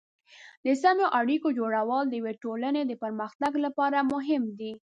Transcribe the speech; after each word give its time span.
د 0.65 0.67
سمو 0.81 1.05
اړیکو 1.19 1.47
جوړول 1.59 2.03
د 2.07 2.13
یوې 2.19 2.33
ټولنې 2.43 2.81
د 2.85 2.93
پرمختګ 3.03 3.51
لپاره 3.65 4.07
مهم 4.13 4.43
دي. 4.59 4.73